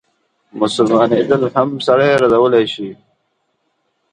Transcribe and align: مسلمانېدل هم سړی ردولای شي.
مسلمانېدل 0.59 1.41
هم 1.55 1.69
سړی 1.87 2.11
ردولای 2.21 2.65
شي. 2.73 2.89